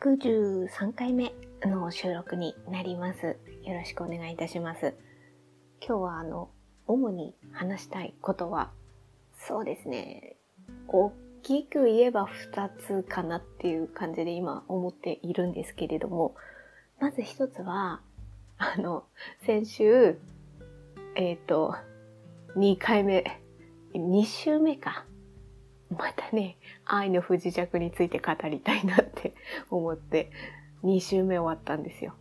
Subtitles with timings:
[0.00, 1.32] 113回目
[1.64, 3.36] の収録になります。
[3.64, 4.94] よろしくお願いいたします。
[5.84, 6.50] 今日はあの、
[6.86, 8.70] 主に話したいことは、
[9.36, 10.36] そうですね、
[10.86, 11.12] 大
[11.42, 12.68] きく言えば2
[13.02, 16.36] つかなっていう感じで今思っているんですけれども、
[17.00, 18.00] まず1つは、
[18.56, 19.02] あの、
[19.44, 20.16] 先週、
[21.16, 21.74] えっ、と、
[22.56, 23.24] 2回目、
[23.94, 25.07] 2週目か。
[25.90, 29.34] またね、愛の不時着について語りたいなって
[29.70, 30.30] 思って、
[30.84, 32.14] 2週目終わったんですよ。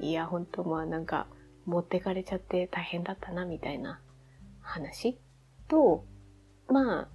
[0.00, 1.26] いや、ほんとまあなんか、
[1.66, 4.00] 持ってかれちゃって大変だったな、みたいな
[4.60, 5.18] 話？
[5.66, 6.04] と、
[6.68, 7.08] ま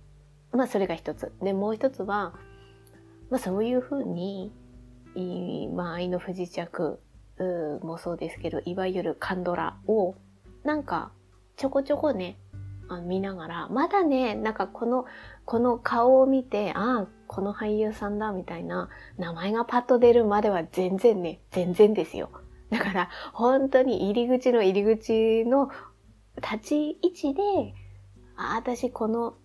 [0.51, 1.31] あ、まあそれが一つ。
[1.41, 2.33] で、もう一つは、
[3.29, 4.51] まあそういうふうに、
[5.73, 6.99] まあ愛の不時着
[7.81, 10.15] もそうですけど、いわゆるカンドラを、
[10.63, 11.11] なんか、
[11.55, 12.37] ちょこちょこね、
[13.05, 15.05] 見ながら、まだね、なんかこの、
[15.45, 22.29] この顔を見て、ああ、この俳優さんだ、みたいな、名前がパッと出るまでは全然ね、全然ですよ。
[22.69, 25.69] だから、本当に入り口の入り口の
[26.37, 27.41] 立ち位置で、
[28.35, 29.35] あ私この、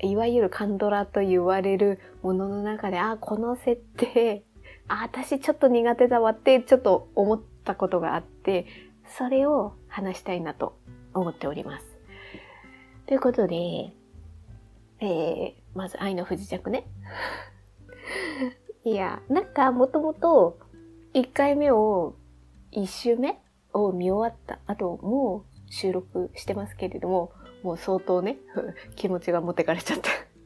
[0.00, 4.44] いわゆるカンドラと言われるものの中で、あこの設定、
[4.88, 8.66] あ私ちょっと苦手だわってちょっと思ったことがあって、
[9.18, 10.78] それを話したいなと
[11.14, 11.85] 思っております。
[13.06, 13.92] ということで、
[15.00, 16.86] えー、まず愛の不時着ね。
[18.84, 20.58] いや、なんかもともと
[21.14, 22.16] 1回目を、
[22.72, 23.38] 1週目
[23.72, 27.32] を見終わった後も収録してますけれども、
[27.62, 28.38] もう相当ね、
[28.96, 30.00] 気持ちが持ってかれちゃっ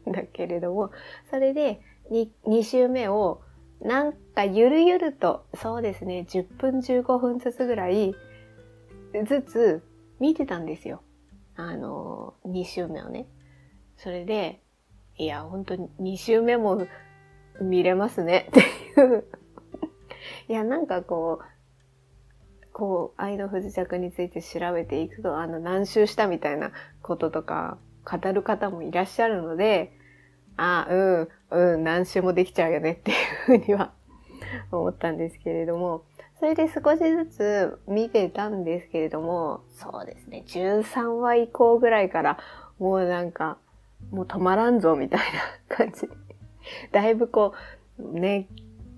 [0.04, 0.90] たん だけれども、
[1.30, 1.80] それで
[2.10, 3.40] 2, 2週目を
[3.80, 8.14] なんかゆるゆると、そうですね、10分15分ずつぐらい
[9.26, 9.82] ずつ
[10.18, 11.02] 見てたんですよ。
[11.68, 13.26] あの、2週目をね。
[13.96, 14.62] それで、
[15.16, 16.86] いや、本当に2週目も
[17.60, 18.48] 見れますね。
[18.48, 18.60] って
[19.00, 19.24] いう。
[20.48, 29.92] いや、なんかこう、こう、愛の不時着について調べていくと、あの、何周したみたいなこととか、語る方もいらっしゃるので、
[30.56, 33.92] ああ、うん、うん、何周もできちゃうよねっていうふうには
[34.72, 36.04] 思ったんですけれども、
[36.40, 42.38] それで少しずつ見てたんですけれども、そうですね、13話以降ぐらいから、
[42.78, 43.58] もうなんか、
[44.10, 45.20] もう止まらんぞみたい
[45.68, 46.08] な感じ。
[46.92, 47.52] だいぶこ
[47.98, 48.48] う、ね、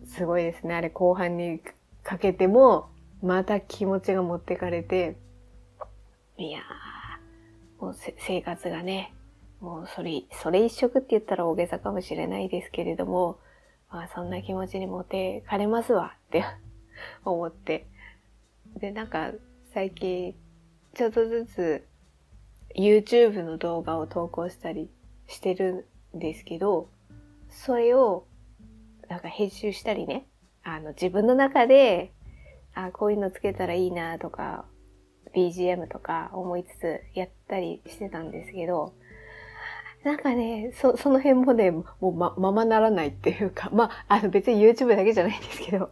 [0.07, 0.77] すごいですね。
[0.77, 1.61] あれ後半に
[2.05, 2.91] かけても、
[3.25, 5.17] また気持ちが持ってかれて、
[6.37, 9.13] いやー、もう生活がね、
[9.61, 13.41] もうそれ、それ一色って言ったら大げさかもしれないですけれども、
[13.91, 16.45] まあそんな気持ちに持ってかれますわって
[17.25, 17.87] 思って。
[18.79, 19.33] で、なんか
[19.73, 20.35] 最近
[20.95, 21.87] ちょっとずつ
[22.77, 24.91] YouTube の動画を投稿したり
[25.27, 26.89] してるんですけど、
[27.49, 28.27] それを
[29.09, 30.27] なんか編集したりね、
[30.63, 32.13] あの自分の中で、
[32.75, 34.65] あこういうのつけたらいいなとか、
[35.35, 38.95] BGM とか思いつつやったりしてたんですけど、
[40.05, 45.91] なんかね、そ、その辺もね、もうま、ままならないっていうか、まあ、あの別に YouTube だけじゃないんですけど、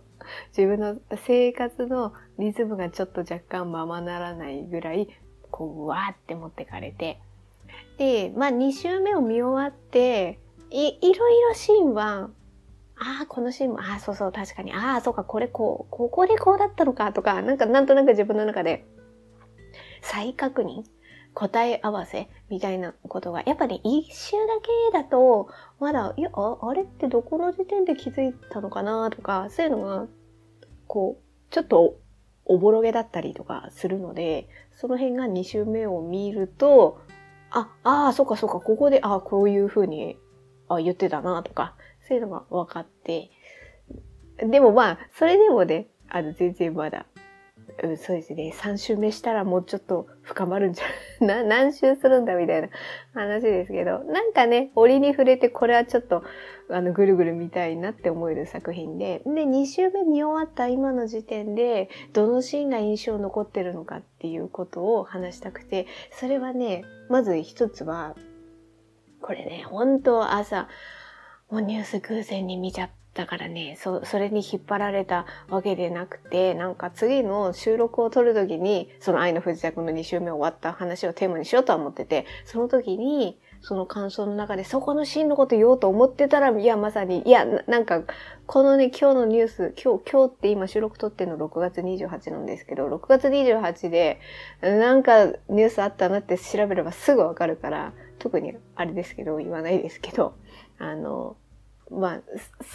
[0.56, 0.96] 自分の
[1.26, 5.08] 生活のリズムがちょっと若干ままならないぐらい、
[5.50, 7.20] こうう、わーって持ってかれて。
[7.98, 10.38] で、まあ、2週目を見終わって、
[10.70, 12.30] い、いろいろシーンは、
[12.96, 18.86] ああ、このシーンも、ああ、そうそう、確かに、ああ、そうか、これこう、ここでこうだったのか、とか、なんか、なんとなく自分の中で、
[20.02, 20.84] 再確認
[21.34, 24.60] 答え合わせみたいなことが、やっぱり一周だ
[24.92, 25.48] けだと、
[25.78, 30.06] まだ、いや、あれってどこの時点で気づいたのかなとか、そういうのが
[30.90, 32.00] こう、ちょっと
[32.44, 37.00] おぼろげだったりとかするので、その辺が2周目を見ると、
[37.52, 40.18] あ、ああ、そっかそっか、ここで、ああ、こういうふうに
[40.66, 41.76] あ言ってたなとか、
[42.08, 43.30] そういうのが分かって、
[44.38, 47.06] でもまあ、それでもね、あの、全然まだ
[47.82, 48.52] うん、そうですね。
[48.54, 50.84] 3週目したらもうちょっと深まるんじゃ、
[51.24, 52.68] な、何週するんだみたいな
[53.14, 56.22] 話ですけど、なんかね、折に触れてこれはちょっと、
[56.68, 68.14] あの、ぐるぐる見たいなって思える作品で、で、2週目見終わった今の時点で、どのシーンが印象残ってるのかっていうことを話したくて、それはね、まず一つは、
[69.22, 70.68] これね、本当朝、
[71.50, 88.04] もうニュース偶然に見ちゃっだからね、そ、それに引っ張られたわけでなくて、なんか次の収録を撮るときに、その愛の藤田君の2週目終わった話をテーマにしようとは思ってて、その時に、その感想の中でそこのシーンのこと言おうと思ってたら、いや、まさに、いや、なんか、
[88.46, 94.20] このね、今日のニュース、今日、今日って今収録撮ってるの6月28なんですけど、6月28で、
[94.62, 100.34] なんかニュースあったなって調べればすぐわかるから、特にあれですけど、言わないですけど、
[100.78, 101.36] あの、
[101.90, 102.20] まあ、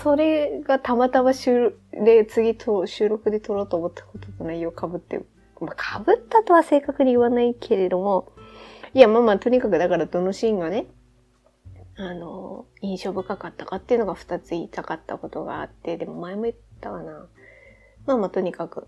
[0.03, 5.19] それがたまたま収で次と収録で撮ろうと思ったことと内容被って、
[5.61, 8.33] まあ、被ったとは正確に言わないけれども、
[8.93, 10.87] いや、まあまあ、とにかくだからどのシーンがね、
[11.97, 17.27] あの、印象深かったかっていうのが二つ言いたかったことがあって、でも前も言ったかな。
[18.05, 18.87] まあまあ、とにかく、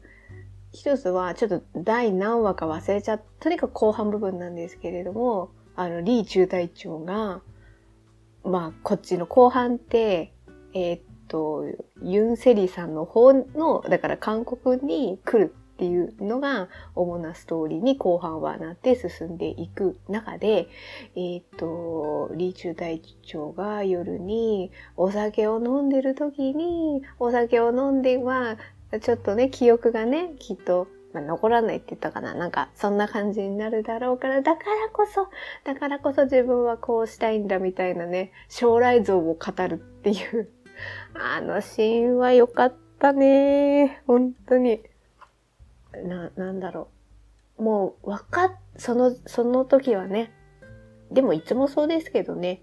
[0.73, 7.41] 一つはちょっと第何話か忘れちゃった、とにかく後半部分なんですけれども、あの、リー中隊長が、
[8.47, 10.33] まあ、こっちの後半って、
[10.73, 11.65] えー、っと、
[12.01, 20.69] ユン・セリさんの方の、だから韓国に来るっていうのが主なストーリーに後半はなって進んでいく中で、
[21.15, 28.57] え、っと、リーチュー隊長が夜にお酒を飲んでる時に、お酒を飲んでは、
[29.01, 32.33] ちょっとね、記憶がね、きっとまあ、残らないって言ったかな。
[32.33, 35.29] なんか、そんな感じになるだろうから、だからこそ、
[35.63, 40.49] だからこそ自分はこうしたいんだみたいなね、将来像を語るっていう。
[41.13, 44.01] あのシーンは良かったね。
[44.05, 44.81] 本当に。
[46.03, 46.89] な、なんだろ
[47.57, 47.63] う。
[47.63, 50.31] もう、わかっ、その、その時はね。
[51.11, 52.61] でもいつもそうですけどね。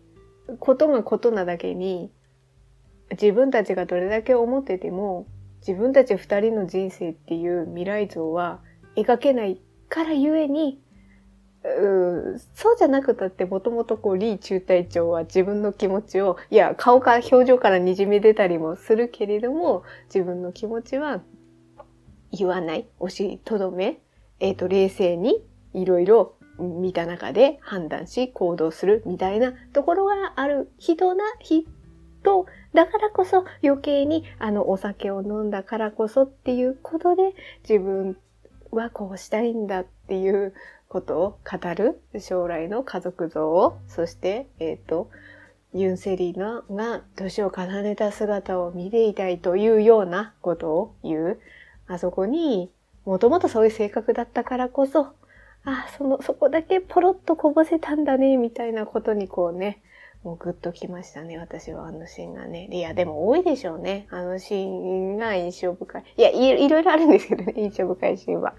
[0.61, 2.13] ことがことなだけに、
[3.11, 5.27] 自分たちがどれだけ思ってても、
[5.67, 8.61] 自分たち二人の人生っていう未来像は
[8.97, 10.79] 描けないからゆえに、
[11.65, 19.85] うそうじゃなくたってもともとこう、リー中隊長は自分の気持ちを、いや、顔から表情から滲み出たりもするけれども、
[20.15, 21.23] 自分の気持ちは
[22.31, 24.01] 言わない、押しとどめ、
[24.41, 31.65] えっ、ー、と、冷静にいろいろ見た中で判断し行動するみたいなところがある人な人
[32.25, 37.35] とだからこそ余計にあのお酒を飲んだからこそっていうことで
[37.69, 38.17] 自分
[38.73, 40.55] はこうしたいんだっていう
[40.95, 45.11] ことを語る将来の家族像を、そして、えっ、ー、と、
[45.73, 51.41] ユンセリーナが年を重ねた姿を見ていたいというようなことを言う。
[51.89, 52.71] あそこに
[53.05, 55.09] もともとそういう性格だったからこそ、
[55.65, 59.83] あ、その、そこだけポロッとこぼせたんだね、みたいなことにこうね、
[60.25, 62.67] もうグッときましたね、私はあのシーンがね。
[62.73, 64.07] いや、でも多いでしょうね。
[64.11, 66.05] あのシーンが印象深い。
[66.17, 68.55] いやい、ろいろあるんですけどね、 印象深いシーンは。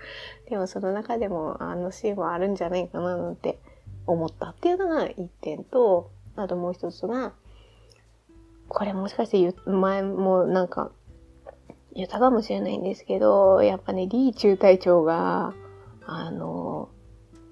[0.48, 3.58] でもその中でもあのシーンはあるんじゃないかななんて
[4.06, 7.34] 思ったっていうのが一点と、あともう一つが、
[8.68, 10.92] これもしかして前もなんか
[11.96, 15.56] 言ったかもしれないんですけど、やっぱね、リー中隊長が、
[16.06, 16.90] あの、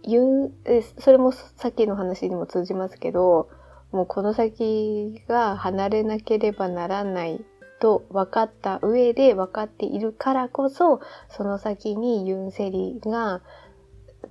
[0.04, 0.52] 言う、
[1.00, 3.50] それもさっきの話にも通じますけど、
[3.94, 7.46] もうこの先が離れなければならない
[7.80, 11.00] と分かった上で分かっているからこそ、
[11.30, 13.42] その先にユンセリが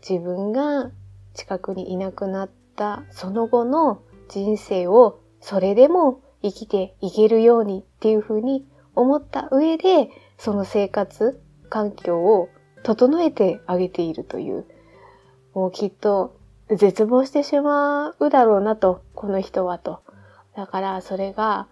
[0.07, 0.91] 自分が
[1.35, 8.67] 近くにいなくなったその後の人生をそれでも生きていけるようにっていうふうに
[8.97, 12.49] 思った上で、その生活環境を
[12.83, 14.67] 整えてあげているという、
[15.55, 16.37] もうきっと
[16.71, 20.01] 絶望してしまうだろうなと、この人はと。
[20.57, 21.67] だからそれが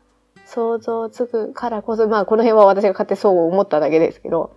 [0.47, 4.57] 想像つくからこそ、まあこの辺は私が勝手そう思っただけですけど、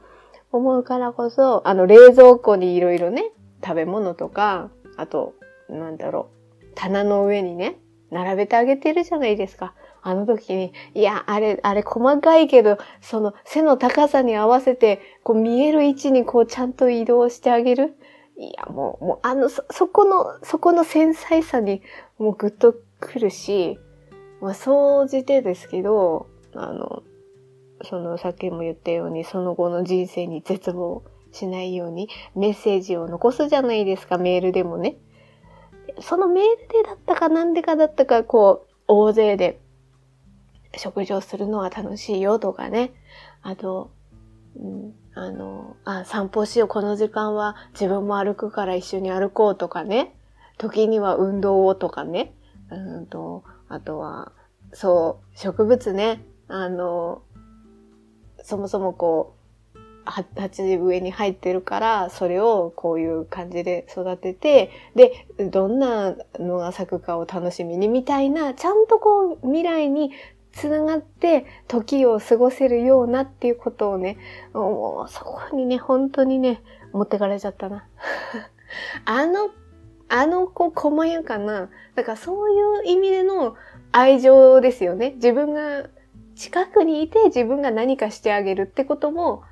[0.51, 3.31] 思うからこそ、あの冷蔵庫にいろいろね、
[3.63, 5.33] 食べ物とか、あと、
[5.69, 6.29] なんだろ
[6.61, 7.77] う、棚の上にね、
[8.11, 9.73] 並べてあげてるじゃないですか。
[10.01, 17.95] あの時に、いや、あれ、あれ細かいけど、その背の高さに合わせて、こう見える位置にこうちゃんと移動してあげる。
[18.37, 21.81] いや、もう、もう、あの、そ、そこの、そこの繊細さに、
[22.17, 23.77] もうぐっとくるし、
[24.41, 27.03] まあ、総じてですけど、あの、
[27.83, 34.97] その、さっきも言ったように、その後の人生に絶望しないように、メッセージを残すじゃないですか、メールでもね。
[35.99, 39.59] そのメールでだったかなんでかだったか、こう、大勢で
[40.77, 42.93] 食事をするのは楽しいよとかね。
[43.41, 43.91] あと、
[44.55, 50.15] うん、あの、あ、散歩しよう、この時間は自分も歩くから一緒に歩こうとかね。
[50.57, 52.33] 時には運動をとかね。
[52.71, 54.31] うんと、あとは、
[54.73, 56.23] そう、植物ね。
[56.47, 57.21] あの、
[58.43, 59.43] そもそもこう、
[60.05, 70.11] 鉢上に入ってるから、それをこういう感じで育てて、で、どんなのが咲くかを楽しみにみたいな、ちゃんとこう未来に
[70.53, 74.17] つながって時を過ごせるようなっていうことをね、
[74.53, 76.61] もうそこにね、本当にね、
[76.93, 77.87] 持ってかれちゃったな。
[79.05, 79.49] あの、
[80.09, 83.55] あの子細やかな、だからそういう意味での
[83.91, 85.13] 愛情ですよね。
[85.15, 85.89] 自分が
[86.35, 89.43] 近くにいて自分が何かしてあげるってことも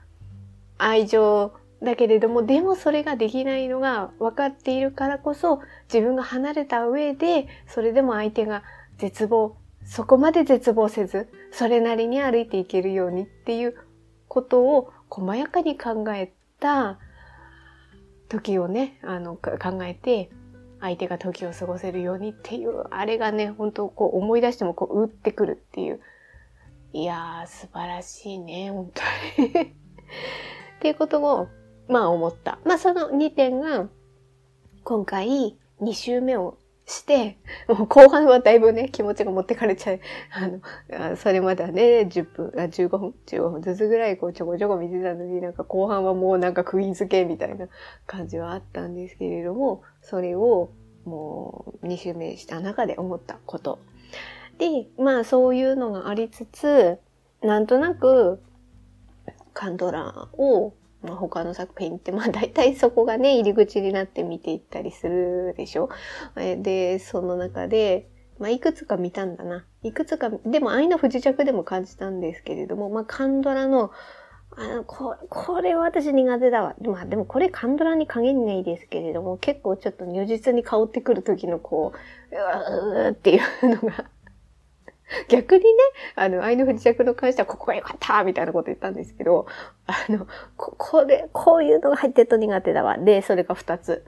[0.77, 8.63] 愛情だけれども、でもそれができないのが分かっているからこそ、自分が離れた上で、それでも相手が
[8.99, 9.55] 絶望
[9.91, 13.75] そこまで絶望せず、それなりに歩いていけるようにっていう
[14.29, 16.31] ことを細やかに考え
[16.61, 16.97] た
[18.29, 19.51] 時をね、あの、考
[19.83, 20.29] えて、
[20.79, 25.99] 相手が時を過ごせるようにっていう、あれがね、本当こう思い出してもこう、打ってくるっていう。
[26.93, 28.93] いやー、素晴らしいね、本
[29.35, 29.73] 当に っ
[30.79, 31.49] ていうことを、
[31.89, 32.59] まあ思った。
[32.63, 33.89] まあその2点が、
[34.85, 36.57] 今回2週目を
[36.91, 39.99] して、も う後半はだいぶね、気持ちが持ってかれちゃう。
[40.91, 47.67] あの、それまではね、10分、あ15分、15分ずつぐらいこうちょこちょこ見てたのになんか後半はもうなんか釘付けみたいな
[48.05, 50.69] 感じはあったんですけれども、それを
[51.05, 53.79] もう2週目した中で思ったこと。
[54.57, 56.99] で、まあそういうのがありつつ、
[57.41, 58.41] なんとなく
[59.53, 65.89] カンドラーをまあ、他の作品って、まあ 大体そこがね、入り口になって見ていったりするでしょ？
[66.35, 68.07] で、その中で、
[68.39, 69.65] まあいくつか見たんだな。
[69.83, 73.91] いくつか、でも愛の不時着でも感じたんですけれども、まあカンドラの、
[74.57, 76.75] あの、ここれは私苦手だわ。
[76.81, 81.93] まあでもこれカンドラに限んないですけれども、結構ちょっと如実に香ってくる時のこ
[82.31, 84.05] う、うーっていうのが
[85.29, 85.69] 逆にね、
[86.15, 89.45] あの、愛の不時着の関してはここが良かったみたいなこと言ったんですけど、
[89.87, 90.27] あの、
[90.57, 92.97] こ、これ、こういうのが入ってると苦手だわ。
[92.97, 94.05] で、それが二つ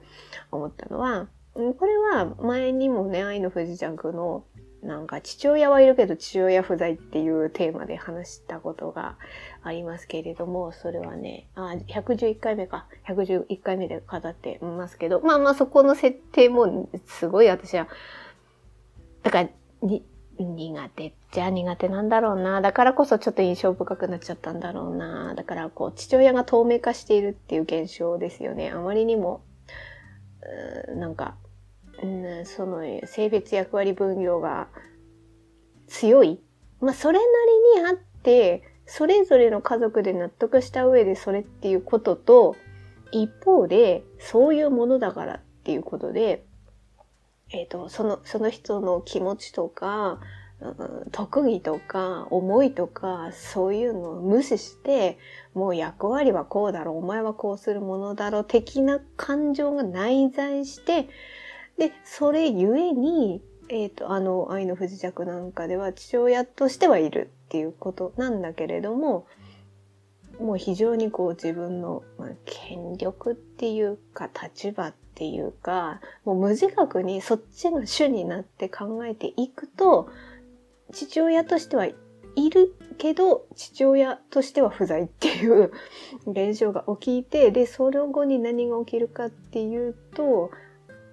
[0.50, 4.44] 思ったのは、これは前にもね、愛の不時着の
[4.84, 9.16] なんか父親はいるけど父親不在っていうテーマで話したことが
[9.62, 12.86] ありますけれども、それはね、あ、111回目か。
[13.08, 17.88] 111回目で語ってますけど、まあまあそこの設定もすごい私は、
[19.22, 19.48] だから、
[19.80, 20.04] に、
[20.38, 22.60] 苦手っちゃ苦手なんだろうな。
[22.60, 25.34] だからこそちょっと印象深くなっちゃったんだろうな。
[25.34, 28.70] だからこう、父親が透明化しているっていう現象ですよね。
[28.70, 29.42] あまりにも、
[30.90, 31.36] うなんか、
[32.02, 34.68] うん、その性別役割分業が
[35.86, 36.40] 強い。
[36.80, 37.24] まあ、それな
[37.76, 42.56] りにあって、それぞれの家族で納得した上でそれっていうことと、
[43.12, 46.44] 一方で、そういうものだからっていうことで、
[47.50, 50.20] えっ、ー、と、その、その人の気持ちとか、
[50.60, 55.18] うん、特技とか思いとかそういうのを無視して
[55.52, 61.08] もう役割はこうだろうお前はこうするものだろう的な感情が内在して
[61.76, 69.26] でそれゆえに、えっ、ー、とあの愛の不時着なんかでは父親としてはいるっていうことなんだけれども
[70.38, 80.10] もう非常にこう自分の、まあ、権力っていうか立場っっていうか、もう無自覚にそっちが主になって考えていくと、
[80.92, 81.94] 父親としてはい
[82.50, 85.70] るけど、父親としては不在っていう
[86.26, 90.50] 現象が起きて、で、その後に何が起きるかっていうと、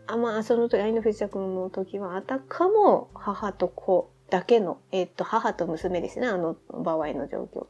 [0.08, 7.68] あまあ、その時、愛の不時着の時は、あたかも母と子だけの、えっと、母と娘ですね、あの場合の状況。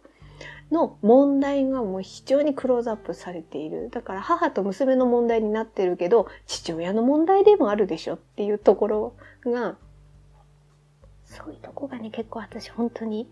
[0.71, 3.89] の問題がもう非常にクローズアップされている。
[3.91, 9.13] だから母と娘の問題になってるけど、父親の問題でもあるでしょっていうところ
[9.45, 9.75] が、
[11.25, 13.29] そういうとこがね、結構私本当に、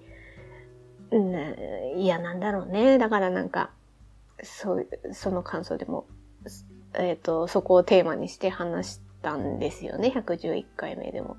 [1.12, 2.98] うん、嫌なんだろうね。
[2.98, 3.72] だからなんか、
[4.43, 6.05] そう、その感想でも、
[6.93, 10.10] えっ、ー、と、そこをテーマにして話したんですよね。
[10.15, 11.38] 111回目でも。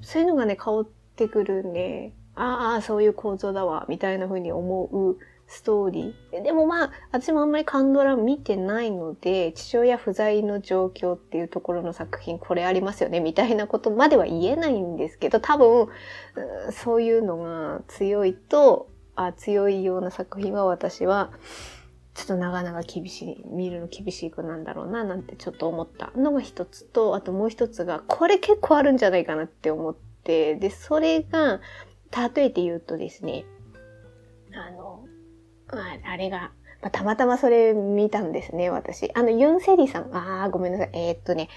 [0.00, 6.42] そういうのがね、香ってくるんで、ああ、そういう構造だわ、みたいな風に思うストーリー。
[6.42, 15.88] でもまあ、私もあんまりカンドラ見てないので、父親不在の状況っていうところの作品、これありますよね、みたいなことまでは言えないんですけど、多分、
[16.70, 21.32] そういうのが強いと、あ強いような作品は私は、
[22.14, 31.60] ちょっとなかなか厳しい、見るの厳しい子なんだろうな、なんてちょっと思ったのが一つと、あともう一つが、これ結構あるんじゃないかなって思って、で、それが、
[32.34, 33.44] 例えて言うとですね、
[34.54, 35.04] あの、
[35.68, 39.10] ああれが、まあ、たまたまそれ見たんですね、私。
[39.14, 40.14] あの、ユンセリさん。
[40.16, 40.90] ああ、ごめんなさい。
[40.94, 41.48] えー、っとね、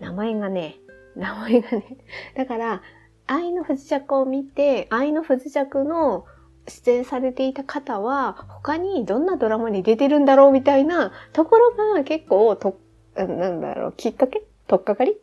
[0.00, 0.76] 名前がね、
[1.16, 1.96] 名前がね。
[2.34, 2.82] だから、
[3.26, 6.24] 愛の不時着を見て、愛の不時着の
[6.66, 12.78] 出演されていた方は、他にどんなドラマに出てるんだろうみたいなところが結構と、
[13.14, 14.42] なんだろう、きっかけ？
[14.66, 15.16] とっかかり？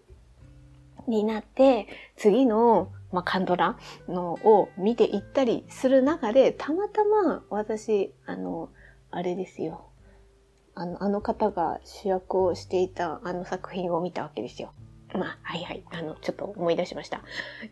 [1.07, 8.69] になって、次のまあ、カンドラのを見ていったりする中で、たまたま私、あの、
[9.09, 9.89] あれですよ。
[10.75, 14.71] あの、あの方が主役をしていたあの作品を見たわけですよ。
[15.15, 15.83] まあ、はいはい。
[15.91, 17.23] あの、ちょっと思い出しました。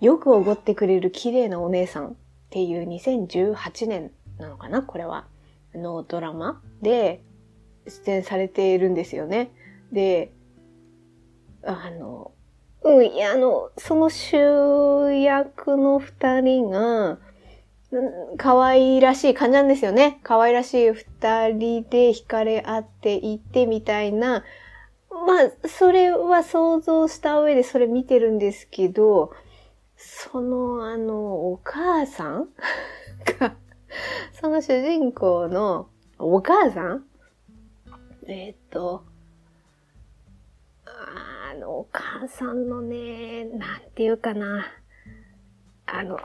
[0.02, 2.14] よくおごってくれる綺麗なお姉さんっ
[2.50, 5.28] ていう2018年なのかなこれは。
[5.76, 7.22] のドラマで
[7.86, 9.52] 出演されているんですよね。
[9.92, 10.32] で、
[11.64, 12.32] あの、
[12.86, 17.18] うん、いや、あの、その主役の二人が、
[18.38, 20.20] 可愛らしい感じなんですよね。
[20.22, 24.44] 可愛らしい二人で惹かれ合っていてみたいな。
[25.10, 29.34] まあ、それは想像した上でそれ見てるんですけど、
[29.98, 32.50] その、あの、お母さん
[33.40, 33.56] が、
[34.40, 35.88] その主人公の
[36.20, 37.06] お母さん？
[38.28, 39.04] えー、っと、
[41.56, 44.66] の、お母さんのね、なんていうかな。
[45.86, 46.20] あの、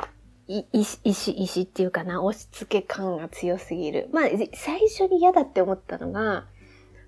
[0.47, 4.09] い、石、石、石っていうかな、押し付け感が強すぎる。
[4.13, 6.47] まあ、最初に嫌だって思ったのが、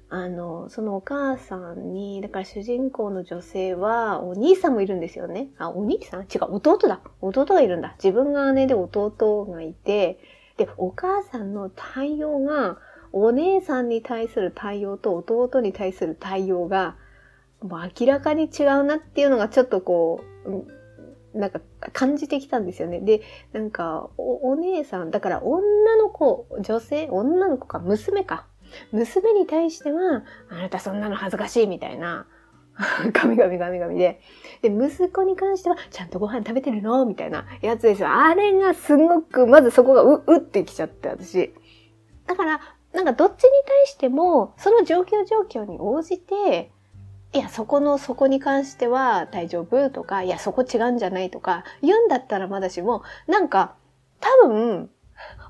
[0.08, 5.48] あの、そのお母さんに、だから主人公の女性は、お兄さんもいるんですよね。
[5.58, 6.22] あ、お兄さん？
[6.24, 7.00] 違う、弟だ。
[7.22, 7.94] 弟がいるんだ。
[7.96, 10.18] 自分が姉で弟がいて、
[10.58, 12.78] で、お母さんの対応が、
[13.14, 16.96] お姉さんに対する対応と弟に対する対応が、
[17.62, 20.24] もう明らかに違うなっていうのがちょっとこ
[21.34, 21.60] う、なんか
[21.92, 23.00] 感じてきたんですよね。
[23.00, 28.46] で、なんかお、お姉さん、だから女の子、女性、女の子か、娘か。
[28.90, 32.26] 娘に対しては、あなたそんなの恥ずかしいみたいな、
[33.12, 34.20] ガミガミガミガミで。
[34.62, 38.08] で、息子に関しては、ちゃんとご飯食べてるのみたいなやつですよ。
[38.08, 41.54] あれがすごく、まずそこがう、うってきちゃって、私。
[42.26, 42.60] だから、
[42.92, 46.70] なんかどっちに対しても、その状況状況に応じて、
[47.34, 53.74] いや、そこの、そこに関しては大丈夫とか、いや、そこ違うんじゃないとか、言うんだったらまだしも、なんか、
[54.20, 54.90] 多分、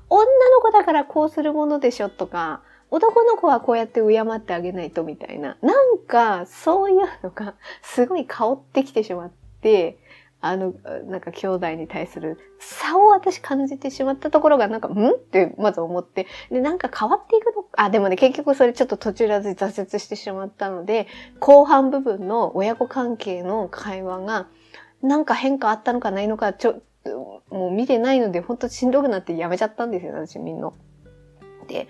[0.09, 5.57] 女の子だからこうするものでしょとか、男の子はこうやって敬ってあげないとみたいな。
[5.61, 9.97] なんか、そういうのがすごい香ってきてしまって、
[10.45, 10.73] あの、
[11.05, 15.11] なんか兄弟に対する差を私感じてしまったところがなんか、ん？
[15.11, 17.63] ってまず思って、で、なんか変わっていくの？
[17.77, 21.07] あ、でもね、結局それちょっと途中で挫折してしまったので、
[21.39, 24.47] 後半部分の親子関係の会話が、
[25.01, 26.81] なんか変化あったのかないのか、ちょ、
[27.49, 30.73] もう見てないので、ほんとしんどくなってやめちゃったんですよ、私みんな。
[31.69, 31.87] で、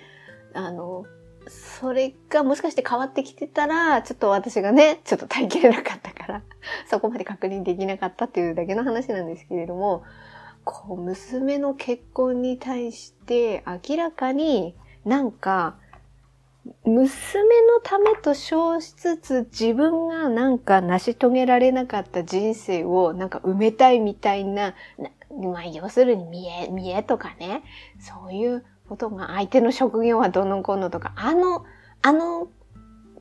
[0.53, 1.05] あの、
[1.47, 6.41] それがもしかして変わってきてたら、ちょっと私がね、 ちょっと耐えきれなかったから、
[6.87, 10.03] そこまで確認できなかったっていうだけの話なんですけれども、
[10.63, 14.75] こう、娘の結婚に対して明らかに
[15.05, 15.75] なんか、
[16.85, 24.73] 娘のためと称しつつ自分がなんか成し遂げられなかった人生をなんか埋めたいみたいな、
[25.29, 27.63] まあ要するに見え、見えとかね、
[27.99, 31.65] そういうことが、相手の職業はどのこのとか、あの、
[32.01, 32.49] あの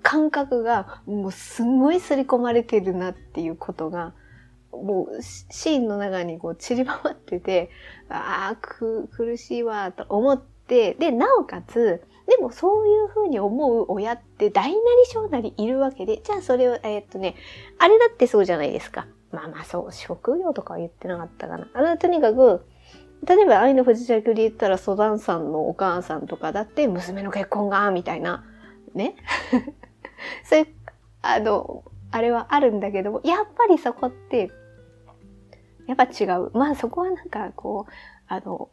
[0.03, 4.14] 感覚がもうすごい刷り込まれてるなっていうことが、
[4.72, 7.70] もうシーンの中にこう散りばまってて、
[8.09, 14.81] ああ、苦しいわ、と思って、で、なおかつ、でもそういうふうに思う親って大なり
[15.12, 17.35] 小なりいるわけで、じゃあそれを、えー、っとね、
[17.79, 19.07] あれだってそうじゃないですか。
[19.33, 21.68] まあまあそう、職業とかは言ってなかったかな。
[21.75, 22.64] あれはとにかく、
[23.27, 28.45] 例えば愛の不時着で言ったらソダンさんのお母さんとかだって娘の結婚が、みたいな、
[28.95, 29.15] ね？
[30.45, 30.67] そういう、
[31.23, 34.51] あの、あれはあるんだけども、やっぱりそこって、
[35.87, 36.51] やっぱ違う。
[36.53, 37.93] まあそこはなんかこう、
[38.27, 38.71] あの、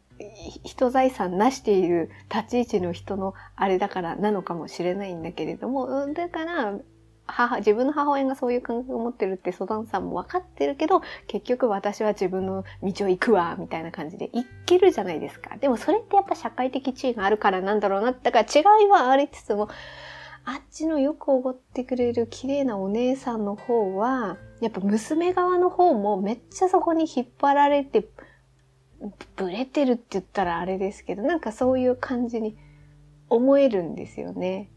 [0.64, 6.74] 人財産なしている立ち位置の人のあれだからなのかもしれないんだけれども、だから、
[7.32, 15.58] 母、自分の母親がそういう感覚を持ってるってソダンさんも分かってるけど、結局私は自分の道を行くわ、みたいな感じで行けるじゃないですか。
[15.58, 18.12] でもそれってやっぱ社会的地位があるからなんだろうな。
[18.12, 19.70] だから違いはありつつも、
[20.46, 28.10] あっちのよくおごってくれる綺麗なお姉さんの方は、やっぱ娘側の方もめっちゃそこに引っ張られて、
[29.36, 32.58] ブレてるって言ったらあれですけど、なんかそういう感じに
[33.30, 34.70] 思えるんですよね。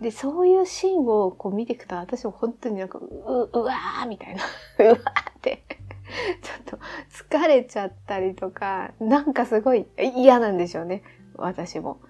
[0.00, 4.42] で、そういうシーンをこう見ていくと、私も本当になんか、う、うわーみたいな、
[4.78, 5.02] うわーっ
[5.40, 5.64] て
[6.42, 6.78] ちょっと
[7.10, 11.02] 疲れちゃったりとか、なんかすごい嫌なんでしょうね。
[11.34, 12.00] 私も。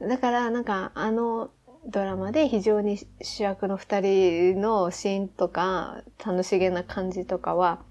[0.00, 1.50] だからなんかあの
[1.86, 7.82] ドラマで非常に主役の二人のシーンとか楽しげな感じとかは、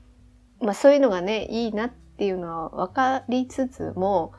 [0.62, 4.34] まあそういうのがね、いいなっていうのは分かりつつも、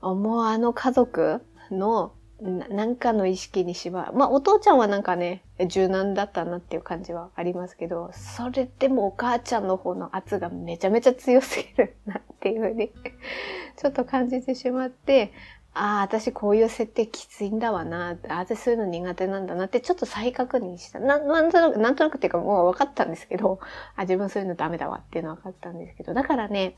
[0.00, 4.12] もうあの家族のなんかの意識に縛る。
[4.12, 12.92] まあ、お父ちゃんはなんかね、柔軟だったなっていう感じはありますけど、それでもお母ちゃんの方の圧がめちゃめちゃ強すぎるなっていうふうに
[13.76, 15.32] ちょっと感じてしまって、
[15.74, 20.98] ああ、私こういう設定きついんだわな、あ私そういうの苦手なんだなってちょっと再確認した。
[20.98, 23.60] ななんとなく、なんとなくっていうかもう分かったんですけど、
[23.96, 26.76] あ自分そういうのダメだわっていうのは分かったんですけど、だからね、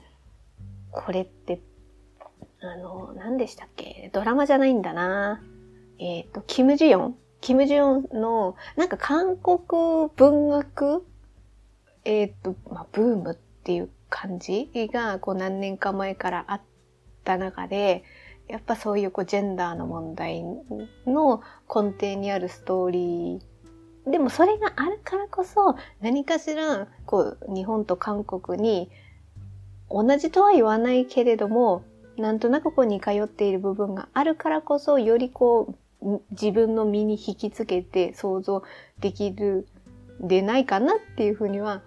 [0.93, 1.61] これって
[2.71, 4.11] あの、何でしたっけ？
[4.13, 5.43] ドラマじゃないんだな。
[5.99, 7.17] えっ、ー、と、キム・ジヨン？
[7.41, 11.07] キム・ジヨンの、なんか韓国文学？
[12.05, 16.61] えっ、と、まあ、ブームっていう感じが、こう何年か前からあっ
[17.25, 18.05] た中で、
[18.49, 20.45] やっぱそういうこうジェンダーの問題
[21.07, 28.89] の根底にあるストーリー、でもそれがあるからこそ何かしらこう日本と韓国に
[29.91, 31.83] 同じとは言わないけれども
[32.17, 38.63] なんとなくこう似通っている部分があるからこそよりこう自分の身に引きつけて想像
[39.01, 39.67] できる
[40.21, 41.83] でないかなっていうふうには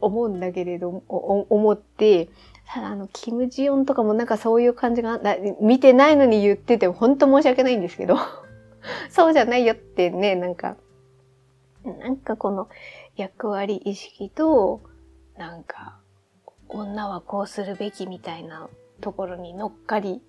[0.00, 2.28] 思うんだけれども、思って、
[2.66, 5.20] ただあの、キム・ジヨンとかもなんかそういう感じが、
[5.60, 8.16] 見てないのに言ってて本当申し訳ないんですけど、
[9.10, 10.76] そうじゃないよってね、なんか、
[11.84, 12.68] なんかこの
[13.16, 14.82] 役割意識と、
[15.36, 15.98] なんか、
[16.68, 18.68] 女はこうするべきみたいな
[19.00, 20.20] ところに乗っかり、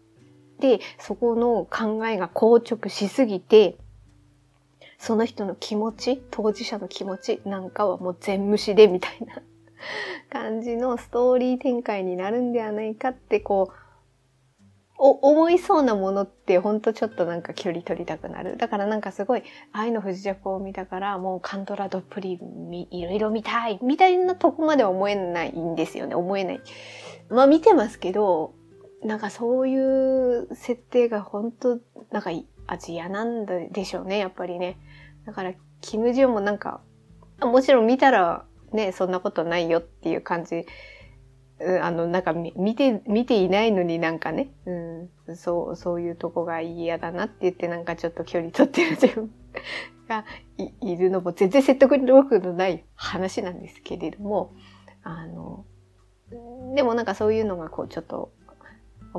[0.60, 3.78] で、そこの考えが硬直しすぎて、
[4.98, 9.42] その人の気持ち、当事者の気持ちなんかはもう全無視でみたいな
[10.30, 13.80] 感じのストーリー展開になるんではないかってこう、
[15.02, 18.58] お思いそうなものってほんとちょっとなんか距離取りたくなる。
[18.58, 22.38] だからなんかすごい愛の不時着を見たからもうカントラドプリ
[22.92, 26.16] いろいろ見たいみたいなとこまでは思えないんですよね。
[26.16, 26.62] 思えない。
[27.30, 28.54] まあ見てますけど、
[29.04, 31.80] なんかそういう設定が本当
[32.12, 32.32] なんか
[32.68, 34.78] アジアなんでしょうね、やっぱりね。
[35.26, 36.82] だから、キム・ジヨンもなんか、
[37.42, 40.66] もちろん見たらね、そんなことないよっていう感じ。
[41.62, 49.32] うあの、なんか見て、見ていないのになんかね、うん、そう、そういうとこが嫌だなって言ってなんかちょっと距離取ってる自分
[50.08, 50.26] が
[50.58, 54.54] いるのも全然説得力のない話なんですけれども、
[55.04, 55.66] あの、
[56.76, 58.32] でもなんかそういうのがこうちょっと、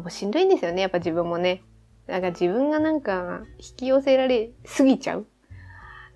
[0.09, 1.63] しんどいんですよね、やっぱ自分もね。
[2.07, 5.27] だか自分がなんか引き寄せられすぎちゃう。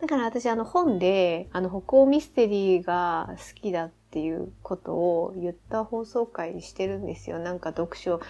[0.00, 7.38] だから私あの本で、あの北欧ミステリーが好きだっていうことを言った放送回してるんですよ。
[7.38, 8.20] なんか読書、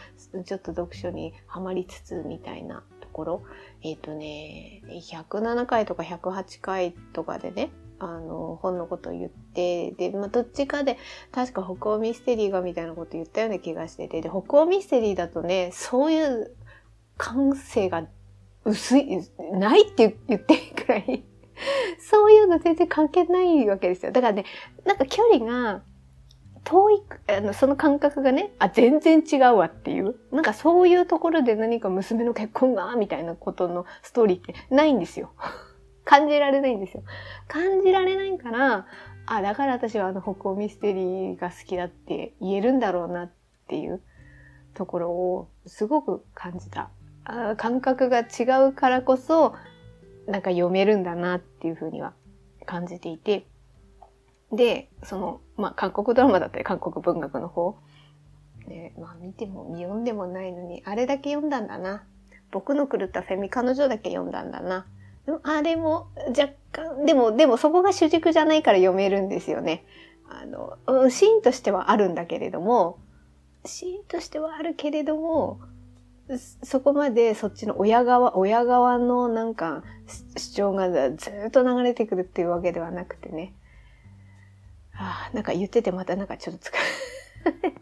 [0.45, 3.43] ちょっと読書にはまりつつみたいなところ。
[3.83, 10.99] えっ、ー、とね、107回とか108回とかでね、あの、本のことを言って、で、まあ、どっちかで、
[11.33, 16.55] 確か北欧ミステリーがみたいなこと言ったような気がしてて、で、北欧ミステリーだとね、そういう
[17.17, 18.07] 感性が
[18.65, 19.21] 薄い、
[19.53, 21.25] ないって言っていいくらい
[21.99, 24.13] そういうの全然関係ないわけですよ。
[24.13, 24.45] だからね、
[24.85, 25.83] なんか距離が
[26.65, 30.17] 遠い、あの、その感覚がね、あ、全然違うわっていう。
[30.33, 35.33] なんかそういうところで何か娘の結婚が、みたいなことのストーリーってないんですよ。
[36.05, 37.03] 感じられないんですよ。
[37.49, 38.87] 感じられないから、
[39.27, 43.33] あ、だから私はあの北欧ミステリーが好きだって言えるんだろうなっ
[43.69, 44.03] ていう
[44.75, 46.91] ところをすごく感じた。
[47.25, 49.55] あ感覚が違うからこそ
[50.27, 52.13] なんか読めるんだなっていうふうには
[52.67, 53.47] 感じていて、
[54.53, 57.77] で、その、まあ、韓国ドラマだったり韓国文学の方、
[58.69, 62.05] で、まあ、見ても、読んでもないのに、あれだけ読んだんだな。
[62.51, 64.87] 僕の狂ったフェミ彼女だけ読んだんだな。
[65.43, 69.85] あれも若干、でも、でもそこが主軸じゃないから読めるんですよね。
[70.29, 70.79] あの、
[71.11, 72.99] シーンとしてはあるんだけれども、
[73.65, 75.61] シーンとしてはあるけれども、
[76.63, 79.83] そこまでそっちの親側、親側のなんか
[80.37, 83.55] 主張がずっと流れてくるっていうわけではなくてね。
[84.95, 86.73] ああ、なんか言っててまたなんかちょっと疲
[87.63, 87.75] れ、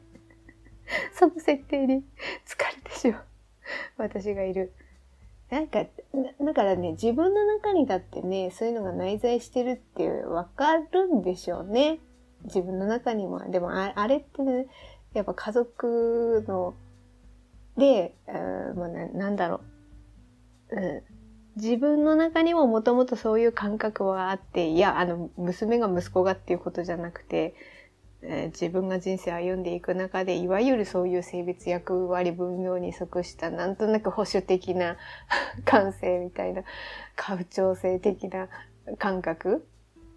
[1.14, 2.04] その設定に
[2.46, 3.24] 疲れてしまう。
[3.96, 4.72] 私がいる。
[5.52, 5.84] なんか、
[6.40, 11.98] だからね、自分の中にだってね、そういうのが内在してるってわかるんでしょうね。
[12.44, 13.38] 自分の中にも。
[13.50, 14.66] でもああれって、ね、
[15.12, 16.74] やっぱ家族の
[17.76, 19.60] で、うんまあ、ななんだろ
[20.70, 21.02] う、うん、
[21.60, 27.54] 自分の中にももともとそういう感覚はあって、いや、あの、娘が息子がっていうことじゃなくて、
[28.22, 34.96] え、自分が人生歩んでいく中で、いわゆるそういう性別役割分業に即した、なんとなく保守的な
[35.64, 36.62] 感性みたいな、
[37.16, 38.48] 家父長性的な
[38.98, 39.66] 感覚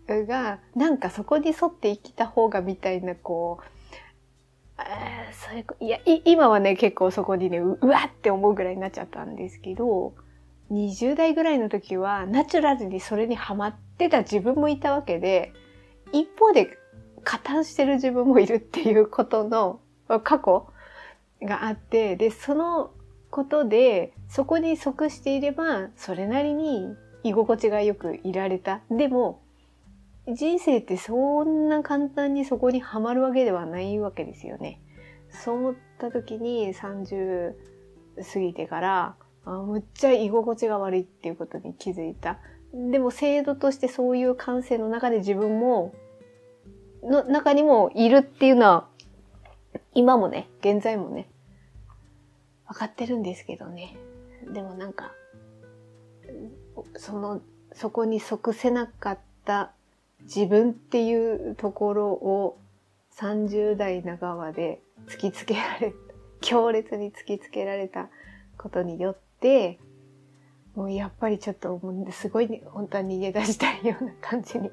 [0.07, 3.65] が、なんかそこに沿って生きた方がみたいな、こう、
[4.77, 10.13] えそれいや今はね結構そこにねうわって思うぐらいになっちゃったんですけど
[10.71, 15.53] 20代ぐらいの時はナチュラルにそれにハマってた自分もいたわけで
[16.11, 16.77] 一方で
[17.25, 19.81] 加担してる自分もいるっていうことの
[20.23, 20.67] 過去
[21.41, 22.91] があってでその
[23.29, 29.41] ことでそこに即していればそれなりに居心地がよくいられたでも
[30.27, 34.81] 人生ってそんな簡単にそこにはまるわけではないわけですよね。
[35.29, 37.53] そう思った時に30
[38.33, 42.39] 過ぎてからあむっちゃ居心地が悪いっていうことに気づいた。
[42.73, 45.93] でも制度としてそういう感性の中で自分も
[47.05, 48.87] の中にもいるっていうのは、
[49.93, 51.27] 今もね、現在もね、
[52.67, 53.95] 分かってるんですけどね。
[54.53, 55.11] でもなんか、
[56.97, 57.41] その、
[57.73, 59.71] そこに即せなかった
[60.23, 62.57] 自分っていうところを
[63.17, 65.93] 30代半ばで突きつけられ、
[66.41, 68.09] 強烈に突きつけられた
[68.57, 69.79] ことによって、
[70.75, 71.79] もうやっぱりちょっと
[72.11, 74.69] すごい、本当は逃げ出したいような感じに。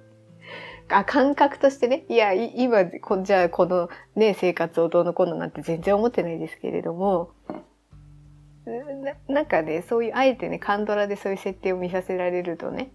[0.93, 2.05] あ、感覚としてね。
[2.09, 7.31] いや、今、こじゃあこのね、生活をどうのこうのなんて全然思ってないですけれども、
[8.65, 12.93] ななんかね、そういう、あえてね、カンドラでそういう設定を見させられるとね、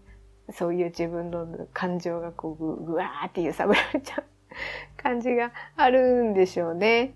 [0.54, 4.24] そういう自分の感情がこうぐ、わーって揺さぶられちゃう
[5.02, 7.16] 感じがあるんでしょうね。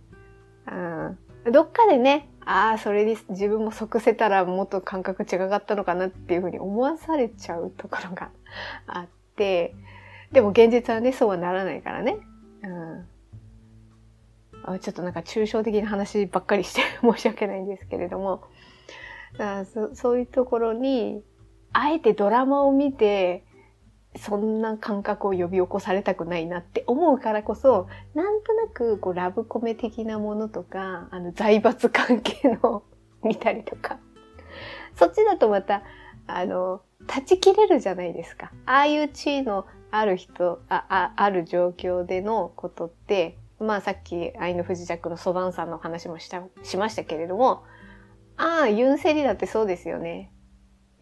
[0.69, 8.31] うん、どっかでね、ああ、それに自分も即せたらもっと感覚違かったのかなっていうふうに思わされちゃうところが
[8.87, 9.73] あって、
[10.31, 12.17] でも現実はね、そうはならないからね。
[12.63, 13.07] うん
[14.79, 18.43] ちょっとなんか抽象的な話ばっかりして 申し訳ないんですけれども、
[19.37, 21.23] だそそういうところに、
[21.73, 23.43] あえてドラマを見て、
[24.17, 32.83] そんな感覚を呼び起こされたくないなって思うからこそ、なんとなくこうラブコメ的なものとか、あの財閥関係の
[33.23, 33.99] 見たりとか、
[34.95, 35.83] そっちだとまた、
[36.27, 38.51] あの、断ち切れるじゃないですか。
[38.65, 47.63] ああいう地位のある人、あ、あある状況でのことって、まあさっき愛の不時着のソダンさんの話もした、しましたけれども、
[48.37, 50.31] ああ、ユンセリだってそうですよね。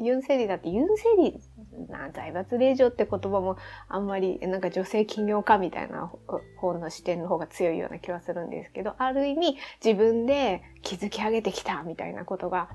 [0.01, 1.39] ユンセリだって、ユンセリ、
[1.89, 6.11] な財閥令嬢って言葉もあんまり、なんか女性起業家みたいな
[6.57, 12.69] 方の視点の方が強いような気はするんですけど、ある意味自分で築き上げてきたみたいなことが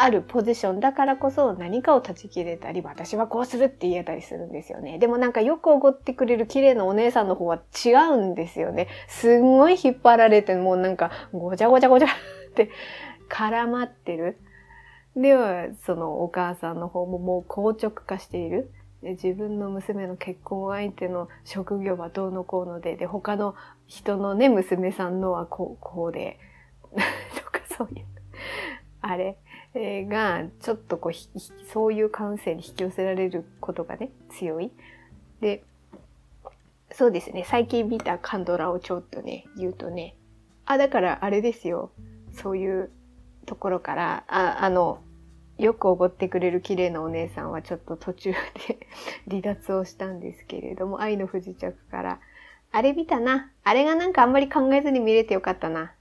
[0.00, 4.98] あるポジションだからこそ何かを断ち切れたり、私はこうするって言えたりするんですよね。
[4.98, 8.88] でもなんかよくおごってくれる綺麗なお姉さんの方は違うんですよね。
[9.08, 12.10] すんごい引っ張られて、もうなんかごちゃごちゃごちゃっ
[12.54, 12.70] て
[13.30, 14.38] 絡まってる。
[15.16, 18.70] では、そのお母さんの方ももう硬直化している。
[19.02, 23.54] で自分の娘の結婚相手の職業はどうのこうので、で、他の
[23.86, 26.38] 人のね、娘さんのはこう、こうで、
[26.92, 26.98] と
[27.50, 28.06] かそういう、
[29.00, 29.38] あれ。
[30.06, 31.12] がちょっとこう
[31.72, 34.70] そういう感性に引き寄せられることがね強い。
[35.40, 35.62] で
[36.90, 37.44] そうですね。
[37.46, 40.14] 最近見たカンドラをちょっとね言うとね
[40.66, 41.90] あだからあれですよ。
[42.32, 42.90] そういう
[43.46, 45.02] ところからああの
[45.58, 48.38] よくおごってくれる綺麗なお姉さんはちょっと途中で
[49.28, 52.20] 離脱をしたんですけれども愛の不時着から
[52.70, 53.50] あれ見たな。
[53.64, 55.94] あれがなんかあんまり考えずに見れてよかったな。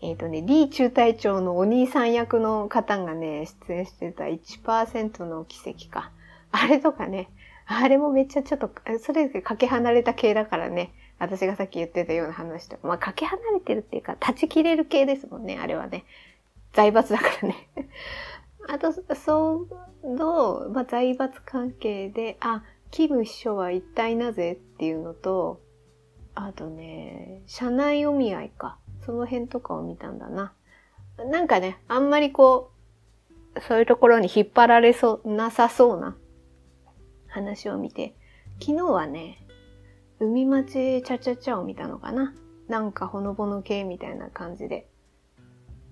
[0.00, 6.10] えっ、ー、とね、リー中隊長のお兄さん役の方がね、出演してた1%の奇跡か。
[6.52, 7.28] あれとかね、
[7.66, 8.70] あれもめっちゃちょっと、
[9.02, 16.04] それでかけ離れた系だからね、私がさっき言ってたような話とか、まあかけ離れてるっていうか、断ち切れる系ですもんね、あれはね。
[16.74, 17.68] 財閥だからね。
[18.68, 19.66] あと、そ
[20.02, 25.60] う、のまあ財閥関係で、あ、キム秘書は一体なぜっていうのと、
[26.34, 28.78] あとね、社内お見合いか。
[29.06, 30.52] その辺とかを見たんだな。
[31.30, 32.72] なんかね、あんまりこ
[33.54, 36.16] う、そういうところに引っ張られそう、なさそうな
[37.28, 38.14] 話を見て、
[38.60, 39.46] 昨日はね、
[40.18, 42.34] 海町チャチャチャを見たのかな。
[42.68, 44.88] なんかほのぼの系みたいな感じで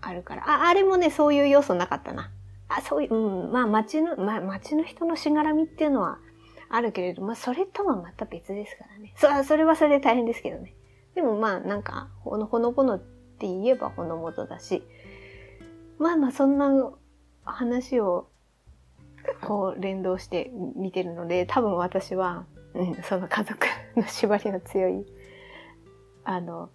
[0.01, 0.51] あるから。
[0.51, 2.31] あ、あれもね、そういう要素なかったな。
[2.69, 6.19] あ、そういう、うん、まあ街の、まあ街の人のしがらみっていうのは
[6.69, 9.15] あるけれど、まあそれとはまた別ですからね。
[9.17, 10.75] そ、それはそれで大変ですけどね。
[11.15, 14.83] でもまあなんかほのほのぼのって言えばほのぼのだし
[15.99, 16.93] まあまあそんな
[17.45, 18.29] 話を
[19.43, 25.07] こう連動して見てるので多分私は、うん、その家族の縛りの強い
[26.25, 26.71] あの、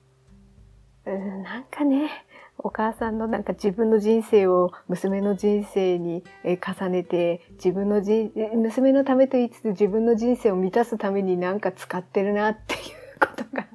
[1.06, 2.10] うん、なんかね
[2.58, 12.82] お母さんのなんか自分の人生を娘の人生に重ねて自分の人娘のためと言いつつ自分の人生を満たすためになんか使ってるなっていう
[13.20, 13.66] ことが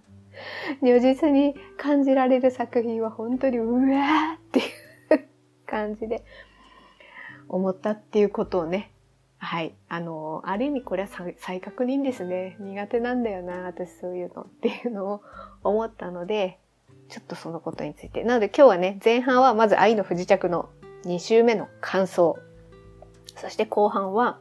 [0.82, 5.28] 如実に感じられる作品は本当にうわーっていう
[5.66, 6.24] 感じで
[7.48, 8.90] 思ったっていうことをね、
[9.38, 9.74] はい。
[9.88, 12.56] あの、ある意味これは再確認ですね。
[12.60, 15.22] 苦手なんだよな、私そういうのっていうのを
[15.62, 16.58] 思ったので、
[17.08, 18.24] ちょっとそのことについて。
[18.24, 20.70] なので今日はね、前半はまず愛の不時着の
[21.04, 22.38] 2週目の感想。
[23.36, 24.38] そして後半は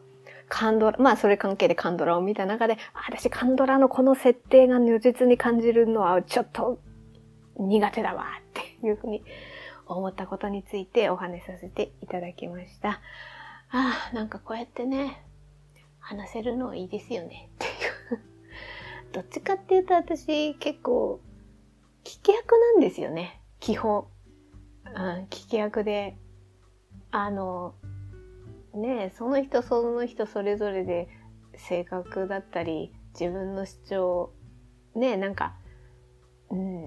[0.55, 6.79] カンドラ、まあそれ関係でカンドラを見た中で、私カンドラのこの設定が如実に感じるのはちょっと
[7.57, 9.23] 苦手だわっていうふうに
[9.87, 13.01] 思ったことについてお話しさせていただきました。
[13.71, 15.25] ああ、なんかこうやってね、
[15.99, 17.69] 話せるのいいですよねってい
[18.19, 18.21] う。
[19.11, 21.19] どっちかっていうと私結構
[22.03, 23.41] 聞き役なんですよね。
[23.59, 24.05] 基本。
[24.85, 24.93] うん、
[25.31, 26.15] 聞き役で。
[27.09, 27.73] あの、
[28.73, 31.07] ねその人その人それぞれで
[31.55, 34.33] 性格だったり、自分の主張、
[34.95, 35.55] ねなんか、
[36.49, 36.85] うん、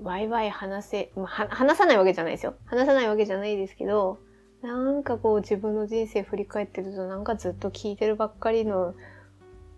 [0.00, 2.54] ワイワイ話せ、まあ、話さないわけじゃないですよ。
[2.64, 4.18] 話さないわけじゃないですけど、
[4.62, 8.94] なんかこう自分の人生振り返ってるとなんかずっと聞いてるばっかりの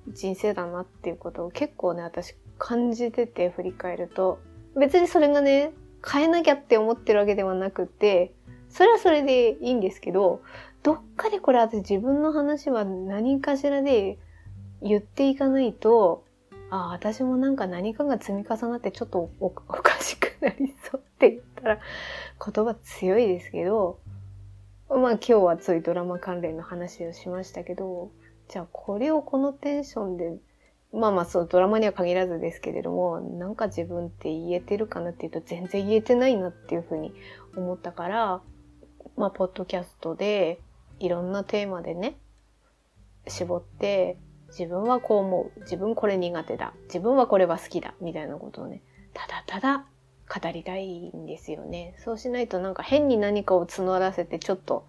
[0.08, 4.38] 人生だなっていうことを結構ね、私感じてて振り返ると、
[4.78, 5.72] 別にそれがね、
[6.06, 8.34] 変えなきゃって思ってるわけではなくて、
[8.68, 10.42] それはそれでいいんですけど、
[10.86, 14.18] どっかでこれ私自分の話は何かしらで
[14.80, 16.24] 言っていかないと、
[16.70, 21.78] ああ、私もなんか何かが積み重なってちょっとおかしくなりそうって言ったら
[22.54, 23.98] 言葉強いですけど、
[24.88, 28.12] まあ今日はついドラマ関連の話をしましたけど、
[28.48, 30.36] じゃあこれをこのテンションで、
[30.92, 37.12] まあまあそうドラマには限らずですけれども、なんか自分って言えてるかなっていうと全然言えてないなっていうふうに
[37.56, 38.40] 思ったから、
[39.16, 40.60] まあポッドキャストで
[40.98, 42.16] いろんなテーマでね、
[43.28, 45.60] 絞って自分はこう思う。
[45.60, 46.72] 自分これ苦手だ。
[46.84, 47.94] 自分はこれは好きだ。
[48.00, 48.82] みたいなことをね、
[49.14, 49.84] ただただ
[50.28, 51.94] 語りたいんですよね。
[51.98, 54.86] そうしないとなんか変に何かを募らせてちょっと、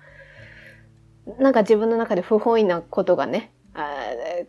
[1.39, 3.93] なんか自分の中で不本意なことがね、あ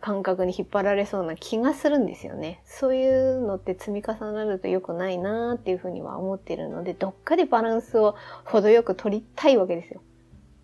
[0.01, 2.61] 感覚に引っ張られそうな気がするんですよね。
[2.65, 10.01] そういうのって積み重なると良くないなーっていうふうには思ってるので、どっかでバランスを程よく取りたいわけですよ。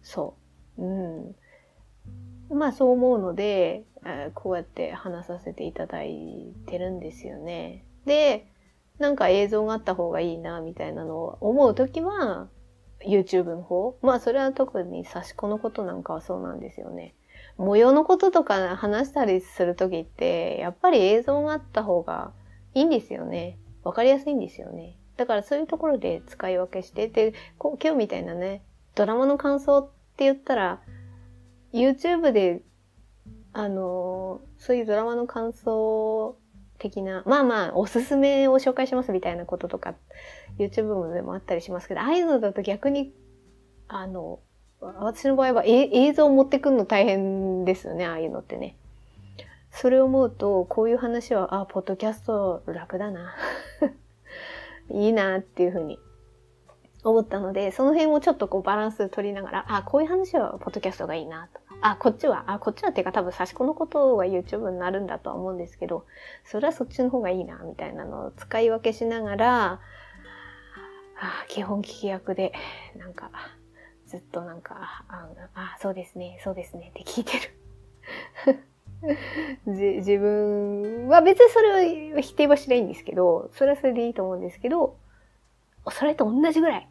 [0.02, 0.45] そう
[0.78, 0.86] う。
[0.86, 1.36] ん。
[2.50, 3.84] まあそう思うので、
[4.34, 7.84] こうやって話させていただいてるんですよね。
[8.06, 8.48] で、
[9.00, 12.48] なんか映像があった方がいいな、みたいなのを思うときは、
[13.06, 13.98] YouTube の方。
[14.02, 17.14] まあそれは特に差し子のことなんかはそうなんですよね。
[17.58, 22.32] 模様のこととか話したりするときって、やっぱり映像があった方が
[22.74, 23.58] いいんですよね。
[23.84, 24.98] わかりやすいんですよね。
[25.18, 28.62] だからそういうところで使い分けして、で、こう今日みたいなね、
[28.96, 30.82] ドラマの感想ってって言ったら、
[31.74, 32.62] YouTube で
[33.58, 36.38] あの、そういうドラマの感想
[36.78, 39.96] 的な、まあまあ、おすすめを紹介しますみたいなこととか、
[40.60, 43.14] YouTube でもあったりしますけど、ああいうのだと逆に、
[43.88, 44.42] あの、
[44.82, 48.76] 私の場合は映像を持ってくるの大変ですよね、ああいうのってね。
[49.72, 53.36] それを思うと、こういう話は、あ、ポッドキャスト楽だな。
[54.92, 55.98] いいなっていうふうに
[57.12, 61.60] 思ったので、その辺をちょっとこうバランス取りながら、あ、こういう話はポッドキャストがいいなと。
[61.82, 66.06] あ、こっちは、あ、こっちはっていうか多分差し子のことは YouTube になるんだとは思うんですけど、
[66.44, 69.82] それはそっちの方がいいな、みたいなのを使い分けしながら、
[71.18, 72.54] あ基本聞き役で、
[72.98, 73.30] なんか、
[74.08, 78.66] ずっとなんか、あ、あそうですね、そうですねって聞いてる。
[79.66, 84.98] 自分は別にそれは否定はしないんですけど、それはそれでいいと思うんですけど、
[85.92, 86.88] それと同じぐらい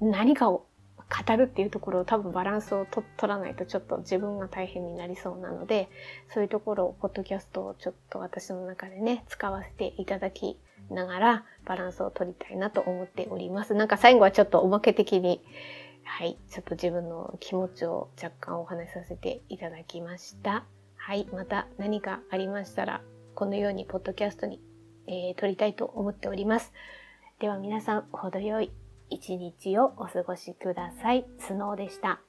[0.00, 0.66] 何かを
[1.08, 5.88] 語るっていうところを多分バランスをと取らないとちょっと自分が大変になりそうなので、
[6.32, 13.74] そういうところを、ポッドキャストをちょっと私の中でね、使わせていただきながら、バランスを取りたいなと思っております。
[13.74, 15.42] なんか最後はちょっとおまけ的に、
[16.04, 20.64] はい、ちょっと自分の気持ちを若干お話しさせていただきました。
[20.96, 23.02] はい、また何かありましたら、
[23.34, 24.60] このようにポッドキャストに、
[25.06, 26.72] えー、撮りたいと思っております。
[27.38, 28.70] では皆さん、程よい
[29.10, 31.26] 一日をお過ごしください。
[31.38, 32.20] スノーでした。